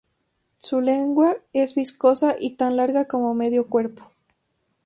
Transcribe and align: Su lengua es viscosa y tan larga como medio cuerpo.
Su 0.57 0.81
lengua 0.81 1.35
es 1.53 1.75
viscosa 1.75 2.35
y 2.39 2.55
tan 2.55 2.75
larga 2.75 3.05
como 3.05 3.35
medio 3.35 3.67
cuerpo. 3.67 4.09